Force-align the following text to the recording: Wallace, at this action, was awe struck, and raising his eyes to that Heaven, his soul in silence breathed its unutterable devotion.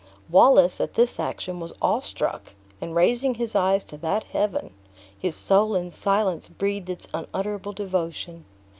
Wallace, 0.31 0.81
at 0.81 0.95
this 0.95 1.19
action, 1.19 1.59
was 1.59 1.73
awe 1.79 1.99
struck, 2.01 2.53
and 2.81 2.95
raising 2.95 3.35
his 3.35 3.53
eyes 3.53 3.83
to 3.83 3.97
that 3.97 4.23
Heaven, 4.23 4.73
his 5.15 5.35
soul 5.35 5.75
in 5.75 5.91
silence 5.91 6.49
breathed 6.49 6.89
its 6.89 7.07
unutterable 7.13 7.73
devotion. 7.73 8.45